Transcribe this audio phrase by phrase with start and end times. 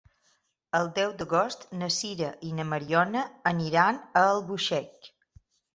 [0.77, 5.13] El deu d'agost na Sira i na Mariona aniran a Albuixec.